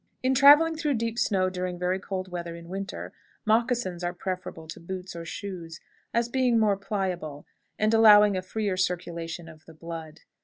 In 0.23 0.33
traveling 0.33 0.75
through 0.75 0.95
deep 0.95 1.19
snow 1.19 1.51
during 1.51 1.77
very 1.77 1.99
cold 1.99 2.27
weather 2.31 2.55
in 2.55 2.69
winter, 2.69 3.13
moccasins 3.45 4.03
are 4.03 4.13
preferable 4.15 4.67
to 4.69 4.79
boots 4.79 5.15
or 5.15 5.25
shoes, 5.25 5.79
as 6.11 6.27
being 6.27 6.57
more 6.57 6.75
pliable, 6.75 7.45
and 7.77 7.93
allowing 7.93 8.35
a 8.35 8.41
freer 8.41 8.77
circulation 8.77 9.47
of 9.47 9.63
the 9.65 9.75
blood. 9.75 10.21